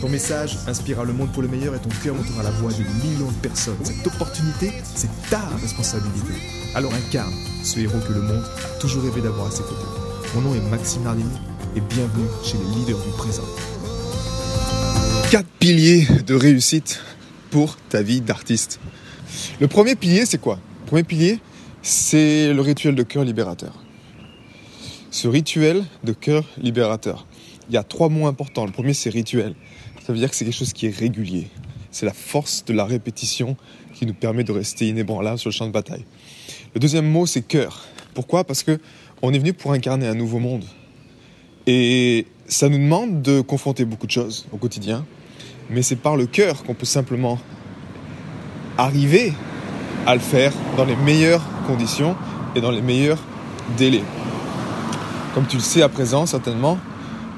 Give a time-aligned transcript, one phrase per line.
[0.00, 2.82] Ton message inspirera le monde pour le meilleur et ton cœur montera la voix de
[3.02, 3.78] millions de personnes.
[3.82, 6.32] Cette opportunité, c'est ta responsabilité.
[6.74, 7.32] Alors incarne
[7.64, 9.86] ce héros que le monde a toujours rêvé d'avoir à ses côtés.
[10.34, 11.30] Mon nom est Maxime Nardini
[11.74, 13.44] et bienvenue chez les leaders du présent.
[15.30, 17.00] Quatre piliers de réussite
[17.50, 18.80] pour ta vie d'artiste.
[19.60, 20.58] Le premier pilier, c'est quoi?
[20.82, 21.40] Le premier pilier,
[21.80, 23.72] c'est le rituel de cœur libérateur.
[25.10, 27.26] Ce rituel de cœur libérateur,
[27.70, 28.66] il y a trois mots importants.
[28.66, 29.54] Le premier, c'est rituel.
[30.06, 31.48] Ça veut dire que c'est quelque chose qui est régulier.
[31.90, 33.56] C'est la force de la répétition
[33.92, 36.04] qui nous permet de rester inébranlable sur le champ de bataille.
[36.74, 37.84] Le deuxième mot, c'est cœur.
[38.14, 38.44] Pourquoi?
[38.44, 38.78] Parce que
[39.20, 40.62] on est venu pour incarner un nouveau monde.
[41.66, 45.04] Et ça nous demande de confronter beaucoup de choses au quotidien.
[45.70, 47.40] Mais c'est par le cœur qu'on peut simplement
[48.78, 49.32] arriver
[50.06, 52.14] à le faire dans les meilleures conditions
[52.54, 53.24] et dans les meilleurs
[53.76, 54.04] délais.
[55.34, 56.78] Comme tu le sais à présent, certainement,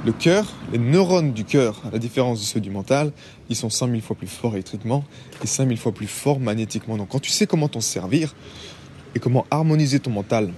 [0.05, 3.13] le cœur, les neurones du cœur, à la différence de ceux du mental,
[3.49, 5.05] ils sont 5000 fois plus forts électriquement
[5.43, 6.97] et 5000 fois plus forts magnétiquement.
[6.97, 8.35] Donc quand tu sais comment t'en servir
[9.15, 10.53] et comment harmoniser ton mental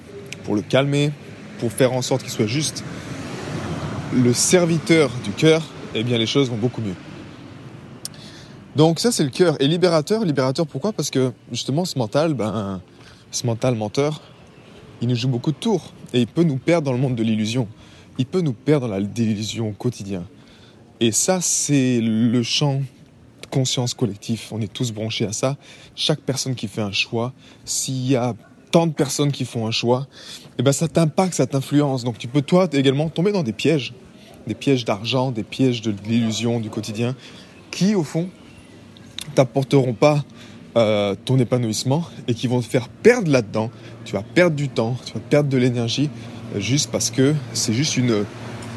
[0.45, 1.11] pour le calmer,
[1.59, 2.85] pour faire en sorte qu'il soit juste
[4.13, 5.63] le serviteur du cœur,
[5.95, 6.97] eh bien les choses vont beaucoup mieux.
[8.77, 9.57] Donc ça c'est le cœur.
[9.61, 10.93] Et libérateur, libérateur pourquoi?
[10.93, 12.83] Parce que justement ce mental, ben,
[13.31, 14.21] ce mental menteur,
[15.01, 17.23] il nous joue beaucoup de tours et il peut nous perdre dans le monde de
[17.23, 17.69] l'illusion
[18.21, 20.27] il peut nous perdre la désillusion au quotidien.
[21.01, 24.53] Et ça, c'est le champ de conscience collectif.
[24.53, 25.57] On est tous branchés à ça.
[25.97, 27.33] Chaque personne qui fait un choix,
[27.65, 28.35] s'il y a
[28.73, 30.07] tant de personnes qui font un choix,
[30.59, 32.05] eh ben ça t'impacte, ça t'influence.
[32.05, 33.95] Donc tu peux toi également tomber dans des pièges,
[34.47, 37.17] des pièges d'argent, des pièges de l'illusion du quotidien,
[37.71, 38.29] qui au fond
[39.35, 40.23] t'apporteront pas
[40.77, 43.71] euh, ton épanouissement et qui vont te faire perdre là-dedans.
[44.05, 46.11] Tu vas perdre du temps, tu vas perdre de l'énergie
[46.57, 48.25] juste parce que c'est juste une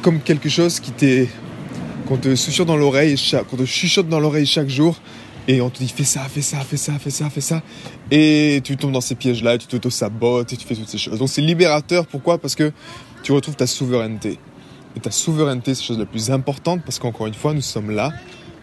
[0.02, 1.28] comme quelque chose qui t'est
[2.08, 3.16] qu'on te susurre dans l'oreille
[3.50, 4.98] qu'on te chuchote dans l'oreille chaque jour
[5.48, 7.62] et on te dit fais ça, fais ça, fais ça, fais ça, fais ça
[8.12, 11.20] et tu tombes dans ces pièges là, tu t'auto-sabotes et tu fais toutes ces choses.
[11.20, 12.38] Donc c'est libérateur pourquoi?
[12.38, 12.72] Parce que
[13.24, 14.38] tu retrouves ta souveraineté.
[14.96, 17.90] Et ta souveraineté, c'est la chose la plus importante parce qu'encore une fois, nous sommes
[17.90, 18.12] là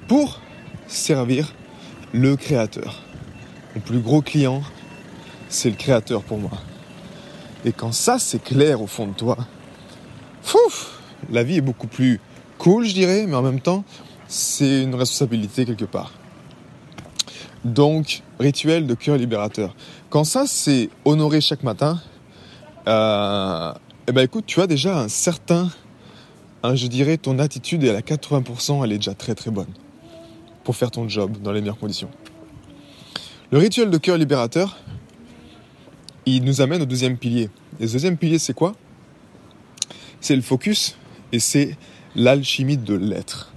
[0.07, 0.41] pour
[0.87, 1.53] servir
[2.13, 3.03] le créateur.
[3.75, 4.63] Mon plus gros client,
[5.49, 6.51] c'est le créateur pour moi.
[7.65, 9.37] Et quand ça, c'est clair au fond de toi,
[10.43, 11.01] fouf,
[11.31, 12.21] la vie est beaucoup plus
[12.59, 13.85] cool, je dirais, mais en même temps,
[14.29, 16.13] c'est une responsabilité quelque part.
[17.65, 19.75] Donc, rituel de cœur libérateur.
[20.09, 22.01] Quand ça, c'est honoré chaque matin,
[22.89, 23.73] euh,
[24.09, 25.71] eh ben écoute, tu as déjà un certain,
[26.65, 29.73] je dirais, ton attitude est à 80%, elle est déjà très très bonne
[30.65, 32.11] pour faire ton job dans les meilleures conditions.
[33.51, 34.79] Le rituel de cœur libérateur,
[36.27, 37.51] il nous amène au deuxième pilier.
[37.79, 38.75] Et ce deuxième pilier, c'est quoi?
[40.21, 40.97] C'est le focus
[41.33, 41.77] et c'est
[42.15, 43.53] l'alchimie de l'être.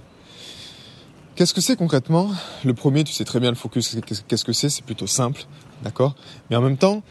[1.34, 2.30] Qu'est-ce que c'est concrètement?
[2.64, 3.96] Le premier, tu sais très bien le focus,
[4.28, 4.68] qu'est-ce que c'est?
[4.68, 5.46] C'est plutôt simple,
[5.82, 6.14] d'accord?
[6.48, 7.02] Mais en même temps,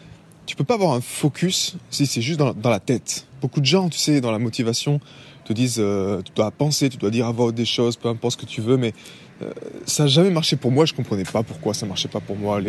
[0.46, 3.28] tu peux pas avoir un focus si c'est juste dans, la tête.
[3.42, 5.02] Beaucoup de gens, tu sais, dans la motivation,
[5.44, 8.40] te disent euh, tu dois penser, tu dois dire à voix des choses, peu importe
[8.40, 8.94] ce que tu veux, mais
[9.42, 9.52] euh,
[9.86, 10.86] ça n'a jamais marché pour moi.
[10.86, 12.62] Je comprenais pas pourquoi ça marchait pas pour moi.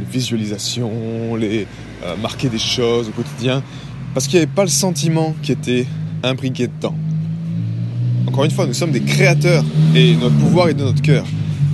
[0.00, 1.66] Les visualisations, les
[2.04, 3.62] euh, marquer des choses au quotidien,
[4.14, 5.86] parce qu'il n'y avait pas le sentiment qui était
[6.22, 6.94] imbriqué dedans.
[8.26, 11.24] Encore une fois, nous sommes des créateurs et notre pouvoir est de notre cœur.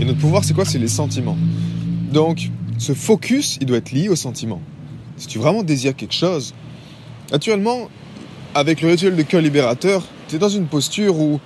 [0.00, 0.64] Et notre pouvoir, c'est quoi?
[0.64, 1.36] C'est les sentiments.
[2.12, 4.60] Donc, ce focus, il doit être lié aux sentiments.
[5.16, 6.54] Si tu vraiment désires quelque chose,
[7.32, 7.88] naturellement,
[8.54, 11.40] avec le rituel de cœur libérateur, tu es dans une posture où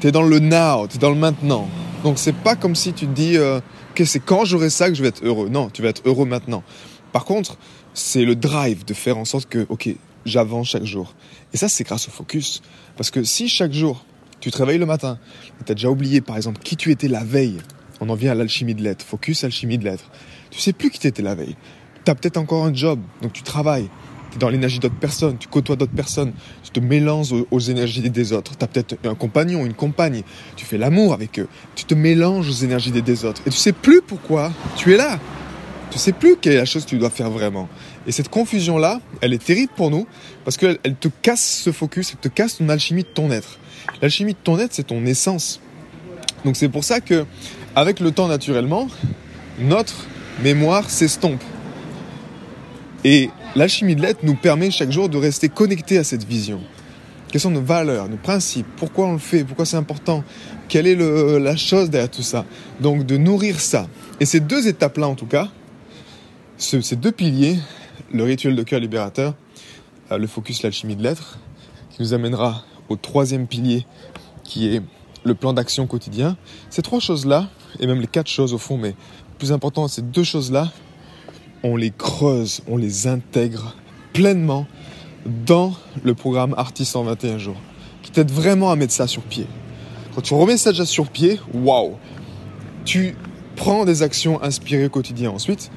[0.00, 1.68] tu es dans le now, tu es dans le maintenant.
[2.02, 4.94] Donc, c'est pas comme si tu te dis, euh, ok, c'est quand j'aurai ça que
[4.94, 5.48] je vais être heureux.
[5.48, 6.64] Non, tu vas être heureux maintenant.
[7.12, 7.58] Par contre,
[7.94, 9.90] c'est le drive de faire en sorte que, ok,
[10.24, 11.14] j'avance chaque jour.
[11.52, 12.62] Et ça, c'est grâce au focus.
[12.96, 14.04] Parce que si chaque jour,
[14.40, 15.18] tu te réveilles le matin,
[15.60, 17.58] et tu as déjà oublié, par exemple, qui tu étais la veille,
[18.00, 20.10] on en vient à l'alchimie de l'être, focus, alchimie de l'être.
[20.50, 21.56] Tu sais plus qui tu étais la veille.
[22.04, 23.88] Tu as peut-être encore un job, donc tu travailles.
[24.32, 26.32] Tu es dans l'énergie d'autres personnes, tu côtoies d'autres personnes,
[26.64, 28.56] tu te mélanges aux, énergies des autres.
[28.56, 30.22] Tu as peut-être un compagnon, une compagne,
[30.56, 33.42] tu fais l'amour avec eux, tu te mélanges aux énergies des autres.
[33.46, 35.20] Et tu sais plus pourquoi tu es là.
[35.90, 37.68] Tu sais plus quelle est la chose que tu dois faire vraiment.
[38.06, 40.06] Et cette confusion-là, elle est terrible pour nous
[40.42, 43.58] parce qu'elle elle te casse ce focus, elle te casse ton alchimie de ton être.
[44.00, 45.60] L'alchimie de ton être, c'est ton essence.
[46.46, 47.26] Donc c'est pour ça que
[47.76, 48.88] avec le temps naturellement,
[49.58, 50.06] notre
[50.42, 51.42] mémoire s'estompe.
[53.04, 56.60] Et l'alchimie de l'être nous permet chaque jour de rester connecté à cette vision.
[57.28, 60.22] Quelles sont nos valeurs, nos principes, pourquoi on le fait, pourquoi c'est important,
[60.68, 62.44] quelle est la chose derrière tout ça.
[62.80, 63.88] Donc de nourrir ça.
[64.20, 65.48] Et ces deux étapes-là en tout cas,
[66.58, 67.58] ces deux piliers,
[68.12, 69.34] le rituel de cœur libérateur,
[70.12, 71.38] euh, le focus, l'alchimie de l'être,
[71.90, 73.86] qui nous amènera au troisième pilier
[74.44, 74.82] qui est
[75.24, 76.36] le plan d'action quotidien.
[76.70, 77.48] Ces trois choses-là,
[77.80, 78.94] et même les quatre choses au fond, mais
[79.38, 80.70] plus important, ces deux choses-là,
[81.62, 83.76] on les creuse, on les intègre
[84.12, 84.66] pleinement
[85.46, 87.60] dans le programme Artist en 21 jours,
[88.02, 89.46] qui t'aide vraiment à mettre ça sur pied.
[90.14, 91.96] Quand tu remets ça déjà sur pied, waouh!
[92.84, 93.14] Tu
[93.56, 95.70] prends des actions inspirées au quotidien ensuite,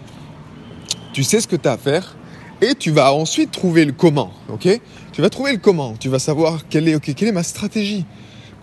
[1.14, 2.18] tu sais ce que tu as à faire,
[2.62, 4.68] et tu vas ensuite trouver le comment, ok?
[5.12, 8.06] Tu vas trouver le comment, tu vas savoir quelle est, quelle est ma stratégie.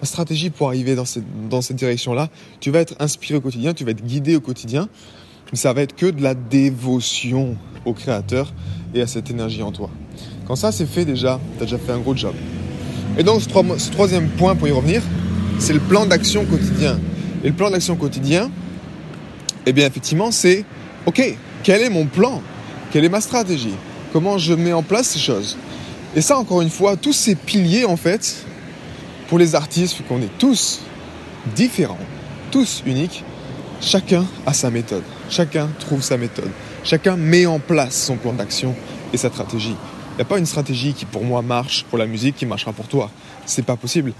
[0.01, 2.29] Ma stratégie pour arriver dans cette, dans cette direction-là.
[2.61, 4.89] Tu vas être inspiré au quotidien, tu vas être guidé au quotidien,
[5.53, 8.53] mais ça va être que de la dévotion au Créateur
[8.95, 9.91] et à cette énergie en toi.
[10.47, 12.35] Quand ça c'est fait déjà, tu as déjà fait un gros job.
[13.19, 15.03] Et donc ce, troisième point pour y revenir,
[15.59, 16.99] c'est le plan d'action quotidien.
[17.45, 18.51] Et le plan d'action quotidien,
[19.67, 20.65] eh bien effectivement c'est,
[21.07, 22.41] ok, quel est mon plan?
[22.91, 23.75] Quelle est ma stratégie?
[24.13, 25.57] Comment je mets en place ces choses?
[26.17, 28.45] Et ça encore une fois, tous ces piliers en fait,
[29.29, 30.81] pour les artistes, qu'on est tous
[31.55, 31.99] différents,
[32.51, 33.25] tous uniques,
[33.81, 35.05] chacun a sa méthode.
[35.29, 36.51] Chacun trouve sa méthode.
[36.85, 38.75] Chacun met en place son plan d'action
[39.13, 39.77] et sa stratégie.
[40.13, 42.73] Il n'y a pas une stratégie qui pour moi marche pour la musique qui marchera
[42.73, 43.11] pour toi.
[43.47, 44.13] C'est pas possible.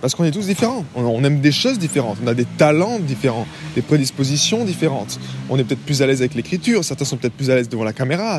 [0.00, 0.84] Parce qu'on est tous différents.
[0.94, 2.18] On aime des choses différentes.
[2.24, 5.18] On a des talents différents, des prédispositions différentes.
[5.50, 6.84] On est peut-être plus à l'aise avec l'écriture.
[6.84, 8.38] Certains sont peut-être plus à l'aise devant la caméra.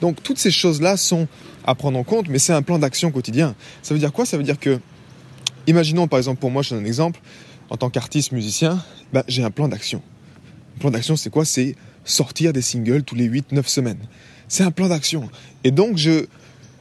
[0.00, 1.28] Donc toutes ces choses-là sont
[1.64, 3.54] à prendre en compte, mais c'est un plan d'action quotidien.
[3.82, 4.26] Ça veut dire quoi?
[4.26, 4.80] Ça veut dire que
[5.66, 7.20] Imaginons par exemple pour moi, je donne un exemple,
[7.70, 8.82] en tant qu'artiste musicien,
[9.12, 10.02] bah, j'ai un plan d'action.
[10.76, 11.44] Un plan d'action, c'est quoi?
[11.44, 13.98] C'est sortir des singles tous les 8-9 semaines.
[14.48, 15.28] C'est un plan d'action.
[15.62, 16.26] Et donc, je,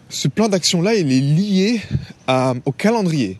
[0.09, 1.81] ce plan d'action-là, il est lié
[2.65, 3.39] au calendrier.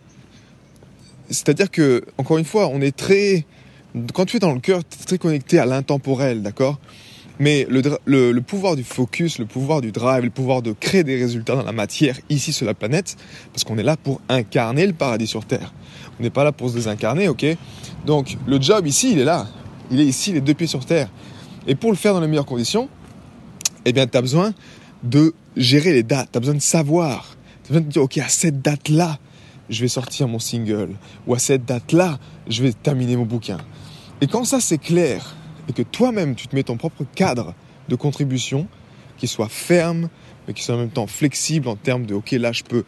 [1.29, 3.45] C'est-à-dire que, encore une fois, on est très.
[4.13, 6.79] Quand tu es dans le cœur, tu es très connecté à l'intemporel, d'accord?
[7.39, 11.55] Mais le, pouvoir du focus, le pouvoir du drive, le pouvoir de créer des résultats
[11.55, 13.17] dans la matière ici sur la planète,
[13.51, 15.73] parce qu'on est là pour incarner le paradis sur Terre.
[16.19, 17.45] On n'est pas là pour se désincarner, ok?
[18.05, 19.47] Donc le job ici, il est là.
[19.91, 21.09] Il est ici, les deux pieds sur Terre.
[21.67, 22.89] Et pour le faire dans les meilleures conditions,
[23.85, 24.53] eh bien, tu as besoin
[25.03, 26.29] de gérer les dates.
[26.31, 27.35] Tu as besoin de savoir.
[27.63, 29.19] Tu as besoin de dire, ok, à cette date-là,
[29.69, 30.95] je vais sortir mon single.
[31.27, 33.57] Ou à cette date-là, je vais terminer mon bouquin.
[34.21, 35.35] Et quand ça, c'est clair,
[35.67, 37.53] et que toi-même tu te mets ton propre cadre
[37.89, 38.67] de contribution
[39.17, 40.09] qui soit ferme
[40.47, 42.83] mais qui soit en même temps flexible en termes de ok là je peux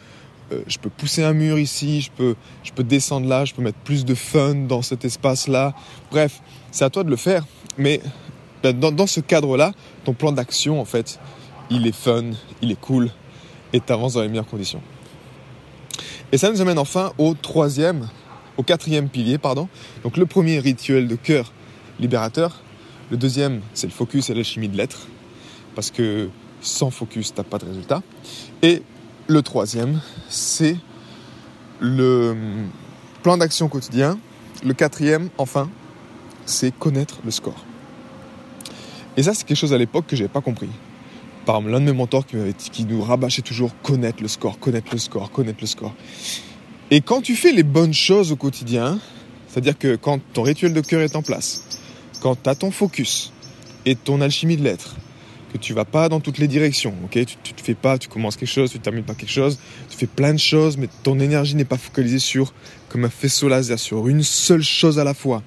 [0.51, 3.61] euh, je peux pousser un mur ici je peux je peux descendre là je peux
[3.61, 5.73] mettre plus de fun dans cet espace là
[6.11, 7.45] bref c'est à toi de le faire.
[7.77, 8.01] Mais
[8.63, 9.71] ben, dans, ce cadre là
[10.03, 11.19] ton plan d'action en fait
[11.69, 12.31] il est fun
[12.61, 13.09] il est cool
[13.73, 14.81] et tu avances dans les meilleures conditions.
[16.31, 18.09] Et ça nous amène enfin au troisième
[18.57, 19.67] au quatrième pilier pardon.
[20.03, 21.51] Donc le premier rituel de cœur
[21.99, 22.61] libérateur.
[23.11, 25.07] Le deuxième, c'est le focus et l'alchimie de l'être,
[25.75, 26.29] parce que
[26.61, 28.01] sans focus, tu n'as pas de résultat.
[28.63, 28.81] Et
[29.27, 30.77] le troisième, c'est
[31.79, 32.35] le
[33.23, 34.17] plan d'action quotidien.
[34.63, 35.69] Le quatrième, enfin,
[36.45, 37.65] c'est connaître le score.
[39.17, 40.69] Et ça, c'est quelque chose à l'époque que je n'avais pas compris.
[41.45, 42.37] Par l'un de mes mentors qui,
[42.71, 45.93] qui nous rabâchait toujours connaître le score, connaître le score, connaître le score.
[46.91, 48.99] Et quand tu fais les bonnes choses au quotidien,
[49.47, 51.63] c'est-à-dire que quand ton rituel de cœur est en place,
[52.21, 53.31] quand tu as ton focus
[53.85, 54.95] et ton alchimie de l'être,
[55.57, 57.25] que tu vas pas dans toutes les directions, ok?
[57.25, 59.57] Tu, tu te fais pas, tu commences quelque chose, tu termines pas quelque chose,
[59.89, 62.53] tu fais plein de choses, mais ton énergie n'est pas focalisée sur,
[62.89, 65.43] comme un faisceau laser, sur une seule chose à la fois.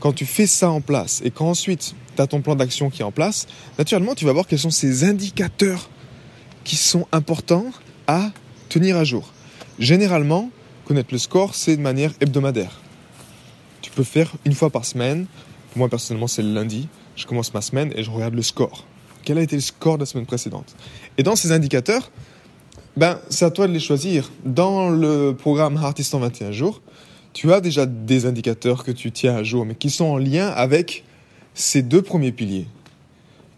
[0.00, 3.02] Quand tu fais ça en place et quand ensuite tu as ton plan d'action qui
[3.02, 3.46] est en place,
[3.78, 5.88] naturellement tu vas voir quels sont ces indicateurs
[6.62, 7.66] qui sont importants
[8.06, 8.30] à
[8.68, 9.32] tenir à jour.
[9.78, 10.50] Généralement,
[10.84, 12.80] connaître le score, c'est de manière hebdomadaire.
[13.80, 15.26] Tu peux faire une fois par semaine,
[15.76, 16.88] moi, personnellement, c'est le lundi.
[17.16, 18.86] Je commence ma semaine et je regarde le score.
[19.24, 20.74] Quel a été le score de la semaine précédente
[21.18, 22.10] Et dans ces indicateurs,
[22.96, 24.30] ben, c'est à toi de les choisir.
[24.44, 26.80] Dans le programme Artist en 21 jours,
[27.32, 30.48] tu as déjà des indicateurs que tu tiens à jour, mais qui sont en lien
[30.48, 31.04] avec
[31.54, 32.66] ces deux premiers piliers.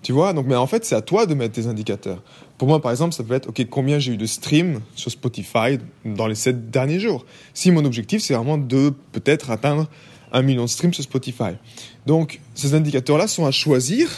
[0.02, 2.22] Tu vois Donc, mais en fait, c'est à toi de mettre tes indicateurs.
[2.58, 5.78] Pour moi, par exemple, ça peut être, OK, combien j'ai eu de streams sur Spotify
[6.04, 9.88] dans les sept derniers jours Si mon objectif, c'est vraiment de peut-être atteindre
[10.32, 11.56] un million de streams sur Spotify.
[12.06, 14.10] Donc, ces indicateurs-là sont à choisir.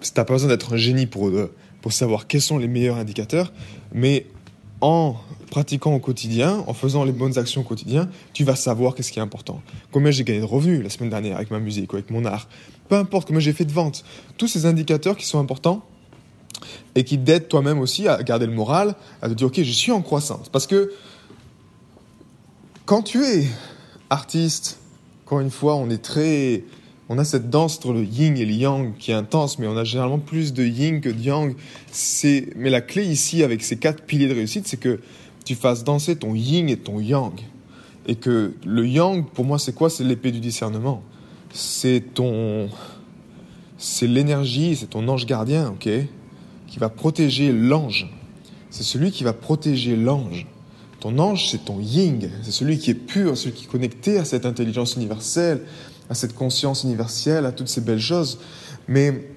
[0.00, 2.96] Tu n'as pas besoin d'être un génie pour, euh, pour savoir quels sont les meilleurs
[2.96, 3.52] indicateurs,
[3.92, 4.26] mais
[4.80, 5.16] en
[5.50, 9.18] pratiquant au quotidien, en faisant les bonnes actions au quotidien, tu vas savoir qu'est-ce qui
[9.18, 9.62] est important.
[9.92, 12.48] Combien j'ai gagné de revenus la semaine dernière avec ma musique ou avec mon art.
[12.88, 14.04] Peu importe combien j'ai fait de ventes.
[14.36, 15.82] Tous ces indicateurs qui sont importants
[16.94, 19.92] et qui t'aident toi-même aussi à garder le moral, à te dire, ok, je suis
[19.92, 20.48] en croissance.
[20.48, 20.92] Parce que
[22.84, 23.46] quand tu es
[24.10, 24.78] artiste,
[25.24, 26.64] encore une fois, on est très
[27.08, 29.76] on a cette danse entre le yin et le yang qui est intense, mais on
[29.76, 31.54] a généralement plus de yin que de yang.
[31.92, 35.00] C'est, mais la clé ici avec ces quatre piliers de réussite, c'est que
[35.44, 37.32] tu fasses danser ton yin et ton yang.
[38.08, 39.88] Et que le yang, pour moi, c'est quoi?
[39.88, 41.02] C'est l'épée du discernement.
[41.52, 42.68] C'est ton,
[43.78, 45.88] c'est l'énergie, c'est ton ange gardien, ok,
[46.66, 48.08] qui va protéger l'ange.
[48.70, 50.46] C'est celui qui va protéger l'ange.
[51.00, 54.24] Ton ange, c'est ton yin, c'est celui qui est pur, celui qui est connecté à
[54.24, 55.62] cette intelligence universelle,
[56.10, 58.38] à cette conscience universelle, à toutes ces belles choses.
[58.88, 59.28] Mais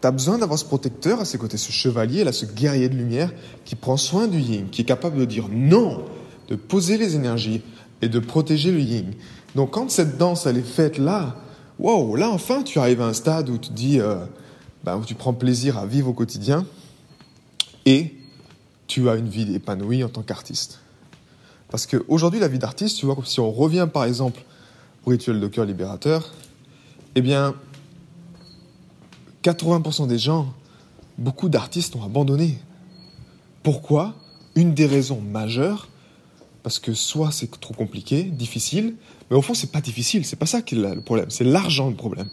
[0.00, 2.96] tu as besoin d'avoir ce protecteur à ses côtés, ce chevalier, là, ce guerrier de
[2.96, 3.32] lumière
[3.64, 6.04] qui prend soin du yin, qui est capable de dire non,
[6.48, 7.62] de poser les énergies
[8.00, 9.12] et de protéger le yin.
[9.54, 11.36] Donc quand cette danse, elle est faite là,
[11.78, 14.16] wow, là enfin tu arrives à un stade où tu dis, euh,
[14.84, 16.66] bah, où tu prends plaisir à vivre au quotidien
[17.86, 18.14] et
[18.86, 20.80] tu as une vie épanouie en tant qu'artiste.
[21.70, 24.42] Parce qu'aujourd'hui, la vie d'artiste, tu vois, si on revient par exemple
[25.06, 26.32] rituel de cœur libérateur,
[27.14, 27.54] eh bien,
[29.42, 30.52] 80% des gens,
[31.18, 32.58] beaucoup d'artistes ont abandonné.
[33.62, 34.14] Pourquoi?
[34.54, 35.88] Une des raisons majeures,
[36.62, 38.96] parce que soit c'est trop compliqué, difficile,
[39.30, 41.88] mais au fond c'est pas difficile, c'est pas ça qui est le problème, c'est l'argent
[41.88, 42.28] le problème.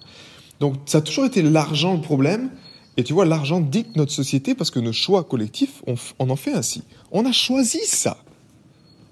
[0.59, 2.51] Donc ça a toujours été l'argent le problème,
[2.97, 6.35] et tu vois, l'argent dicte notre société parce que nos choix collectifs, on, on en
[6.35, 6.83] fait ainsi.
[7.11, 8.17] On a choisi ça.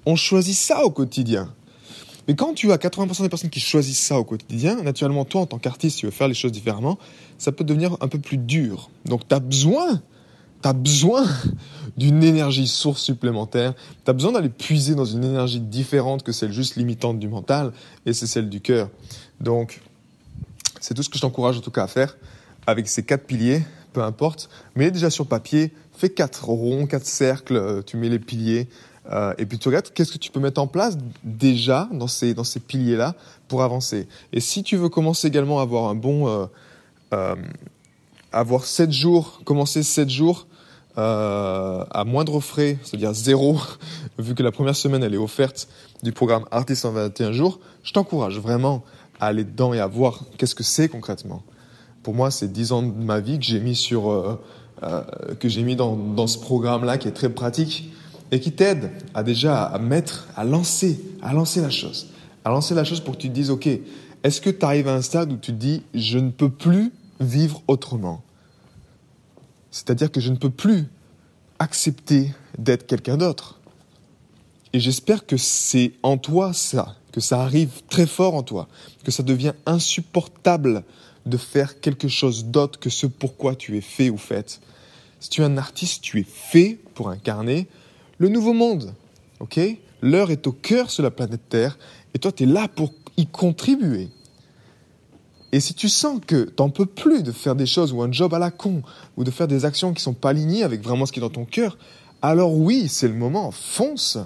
[0.06, 1.54] On choisit ça au quotidien.
[2.28, 5.46] Mais quand tu as 80% des personnes qui choisissent ça au quotidien, naturellement, toi, en
[5.46, 6.98] tant qu'artiste, tu veux faire les choses différemment,
[7.38, 8.90] ça peut devenir un peu plus dur.
[9.06, 10.02] Donc, tu as besoin,
[10.62, 11.26] tu as besoin
[11.98, 13.74] d'une énergie source supplémentaire.
[14.04, 17.72] Tu as besoin d'aller puiser dans une énergie différente que celle juste limitante du mental,
[18.06, 18.90] et c'est celle du cœur.
[19.40, 19.82] Donc,
[20.82, 22.18] c'est tout ce que je t'encourage en tout cas à faire
[22.68, 24.50] avec ces quatre piliers, peu importe.
[24.76, 28.68] Mets déjà sur papier, fais quatre ronds, quatre cercles, euh, tu mets les piliers,
[29.12, 32.34] euh, et puis tu regardes qu'est-ce que tu peux mettre en place déjà dans ces,
[32.34, 33.16] dans ces piliers-là
[33.48, 34.08] pour avancer?
[34.34, 36.28] Et si tu veux commencer également à avoir un bon...
[36.28, 36.46] Euh,
[37.14, 37.36] euh,
[38.34, 40.48] avoir 7 jours, commencer 7 jours
[40.98, 43.58] euh, à moindre frais, c'est-à-dire zéro,
[44.20, 45.68] vu que la première semaine elle est offerte
[46.04, 48.84] du programme Artist en 21 jours, je t'encourage vraiment
[49.20, 51.42] à aller dedans et à voir qu'est-ce que c'est concrètement.
[52.04, 54.10] Pour moi, c'est 10 ans de ma vie que j'ai mis sur...
[54.12, 54.40] Euh,
[55.40, 57.92] que j'ai mis dans, dans ce programme-là qui est très pratique
[58.32, 62.08] et qui t'aide à déjà à mettre, à lancer, à lancer la chose.
[62.44, 63.68] À lancer la chose pour que tu te dises, OK,
[64.24, 66.92] est-ce que tu arrives à un stade où tu te dis, je ne peux plus
[67.20, 68.22] vivre autrement?
[69.72, 70.86] C'est-à-dire que je ne peux plus
[71.60, 73.60] accepter d'être quelqu'un d'autre.
[74.74, 78.68] Et j'espère que c'est en toi ça, que ça arrive très fort en toi,
[79.04, 80.84] que ça devient insupportable
[81.26, 84.62] de faire quelque chose d'autre que ce pourquoi tu es fait ou faite.
[85.20, 87.68] Si tu es un artiste, tu es fait pour incarner
[88.18, 88.94] le nouveau monde.
[89.40, 89.60] Ok?
[90.02, 91.78] L'heure est au cœur sur la planète Terre
[92.14, 94.10] et toi, tu es là pour y contribuer.
[95.52, 98.34] Et si tu sens que t'en peux plus de faire des choses ou un job
[98.34, 98.82] à la con
[99.16, 101.30] ou de faire des actions qui sont pas alignées avec vraiment ce qui est dans
[101.30, 101.78] ton cœur,
[102.22, 104.18] alors oui, c'est le moment, fonce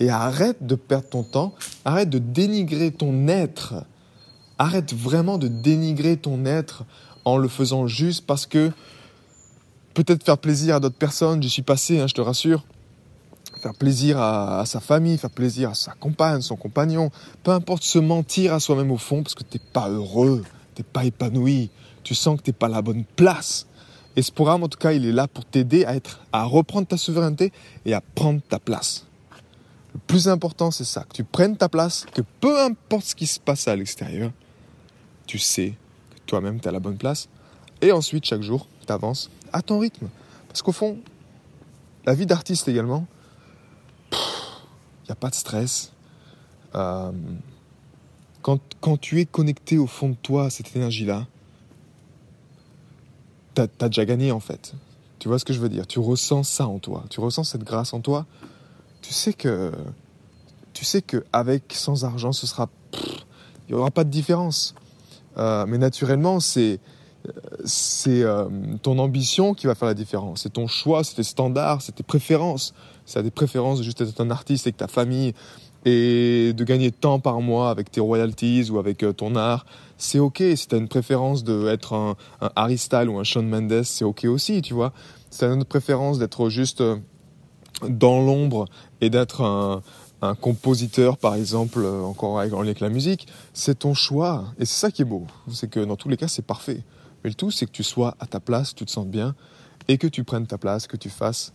[0.00, 3.84] et arrête de perdre ton temps, arrête de dénigrer ton être,
[4.58, 6.84] arrête vraiment de dénigrer ton être
[7.24, 8.70] en le faisant juste parce que
[9.94, 12.64] peut-être faire plaisir à d'autres personnes, j'y suis passé, hein, je te rassure,
[13.60, 17.10] faire plaisir à, sa famille, faire plaisir à sa compagne, son compagnon,
[17.42, 21.04] peu importe se mentir à soi-même au fond parce que t'es pas heureux, t'es pas
[21.04, 21.70] épanoui,
[22.02, 23.66] tu sens que t'es pas à la bonne place.
[24.16, 26.86] Et ce programme, en tout cas, il est là pour t'aider à être, à reprendre
[26.86, 27.52] ta souveraineté
[27.84, 29.06] et à prendre ta place.
[29.94, 33.26] Le plus important, c'est ça, que tu prennes ta place, que peu importe ce qui
[33.26, 34.32] se passe à l'extérieur,
[35.26, 35.74] tu sais
[36.10, 37.28] que toi-même, tu à la bonne place.
[37.82, 40.08] Et ensuite, chaque jour, tu avances à ton rythme.
[40.48, 40.98] Parce qu'au fond,
[42.04, 43.06] la vie d'artiste également,
[45.10, 45.92] n'y a pas de stress.
[46.74, 47.12] Euh,
[48.42, 51.26] quand, quand, tu es connecté au fond de toi à cette énergie-là,
[53.54, 54.74] tu as, déjà gagné en fait.
[55.18, 55.86] Tu vois ce que je veux dire?
[55.86, 57.04] Tu ressens ça en toi.
[57.10, 58.26] Tu ressens cette grâce en toi.
[59.02, 59.72] Tu sais que
[60.72, 62.68] tu sais que avec sans argent, ce sera
[63.68, 64.74] il n'y aura pas de différence.
[65.36, 66.80] Euh, mais naturellement, c'est
[67.64, 68.48] c'est euh,
[68.82, 70.42] ton ambition qui va faire la différence.
[70.42, 72.74] C'est ton choix, c'est tes standards, c'est tes préférences.
[73.10, 75.34] C'est des préférences de juste être un artiste avec ta famille
[75.84, 79.66] et de gagner tant par mois avec tes royalties ou avec euh, ton art.
[79.98, 80.40] C'est ok.
[80.54, 84.04] Si tu as une préférence d'être un, un Harry Styles ou un Shawn Mendes, c'est
[84.04, 84.92] ok aussi, tu vois.
[85.30, 86.98] Si tu as une préférence d'être juste euh,
[87.88, 88.66] dans l'ombre
[89.00, 89.82] et d'être un,
[90.40, 94.44] compositeur, par exemple, euh, encore en lien avec la musique, c'est ton choix.
[94.60, 95.26] Et c'est ça qui est beau.
[95.50, 96.84] C'est que dans tous les cas, c'est parfait.
[97.24, 99.34] Mais le tout, c'est que tu sois à ta place, tu te sentes bien,
[99.88, 101.54] et que tu prennes ta place, que tu fasses